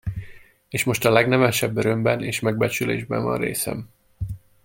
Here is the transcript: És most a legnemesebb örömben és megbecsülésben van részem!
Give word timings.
És 0.69 0.83
most 0.83 1.03
a 1.05 1.11
legnemesebb 1.11 1.77
örömben 1.77 2.23
és 2.23 2.39
megbecsülésben 2.39 3.23
van 3.23 3.37
részem! 3.37 3.89